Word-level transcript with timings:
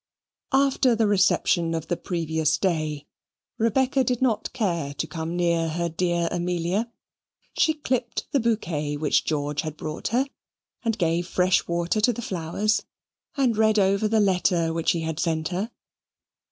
After 0.55 0.95
the 0.95 1.05
reception 1.05 1.75
of 1.75 1.87
the 1.87 1.95
previous 1.95 2.57
day, 2.57 3.05
Rebecca 3.59 4.03
did 4.03 4.19
not 4.19 4.51
care 4.51 4.95
to 4.95 5.05
come 5.05 5.35
near 5.35 5.69
her 5.69 5.89
dear 5.89 6.27
Amelia. 6.31 6.89
She 7.55 7.75
clipped 7.75 8.25
the 8.31 8.39
bouquet 8.39 8.97
which 8.97 9.25
George 9.25 9.61
had 9.61 9.77
brought 9.77 10.07
her, 10.07 10.25
and 10.83 10.97
gave 10.97 11.27
fresh 11.27 11.67
water 11.67 12.01
to 12.01 12.11
the 12.13 12.23
flowers, 12.23 12.81
and 13.37 13.55
read 13.55 13.77
over 13.77 14.07
the 14.07 14.19
letter 14.19 14.73
which 14.73 14.89
he 14.93 15.01
had 15.01 15.19
sent 15.19 15.49
her. 15.49 15.69